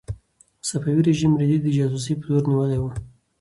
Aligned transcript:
صفوي 0.67 1.01
رژیم 1.09 1.33
رېدی 1.39 1.57
د 1.63 1.67
جاسوسۍ 1.77 2.13
په 2.17 2.23
تور 2.27 2.41
نیولی 2.49 2.77
و. 2.79 2.83